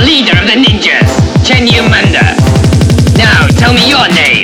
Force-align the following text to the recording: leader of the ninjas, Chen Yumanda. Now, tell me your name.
leader 0.00 0.38
of 0.38 0.46
the 0.46 0.54
ninjas, 0.54 1.10
Chen 1.44 1.66
Yumanda. 1.66 2.36
Now, 3.16 3.48
tell 3.48 3.72
me 3.72 3.88
your 3.88 4.06
name. 4.08 4.37